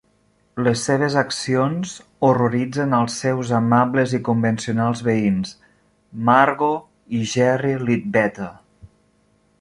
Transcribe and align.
Les 0.67 0.85
seves 0.87 1.17
accions 1.21 1.91
horroritzen 2.29 2.95
als 3.01 3.19
seus 3.25 3.51
amables 3.59 4.17
i 4.19 4.21
convencionals 4.31 5.05
veïns, 5.11 5.53
Margo 6.31 6.73
i 7.19 7.25
Jerry 7.35 7.79
Leadbetter. 7.87 8.53